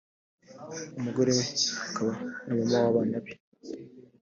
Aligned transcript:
umugore 0.97 1.31
we 1.37 1.45
akaba 1.87 2.13
na 2.45 2.53
Mama 2.57 2.77
w’abana 2.83 3.17
be 3.23 3.33